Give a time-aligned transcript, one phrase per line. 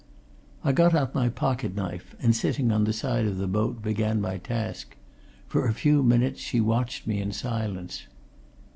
[0.63, 4.19] I got out my pocket knife and sitting on the side of the boat began
[4.19, 4.95] my task;
[5.47, 8.07] for a few minutes she watched me, in silence.